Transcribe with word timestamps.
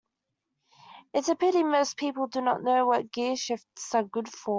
It's 1.13 1.29
a 1.29 1.35
pity 1.35 1.61
most 1.61 1.95
people 1.95 2.25
do 2.25 2.41
not 2.41 2.63
know 2.63 2.87
what 2.87 3.11
gearshifts 3.11 3.93
are 3.93 4.01
good 4.01 4.27
for. 4.27 4.49